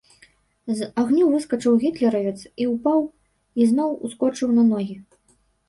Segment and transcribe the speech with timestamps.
[0.79, 2.99] З агню выскачыў гітлеравец і ўпаў
[3.61, 5.01] і зноў ускочыў на ногі.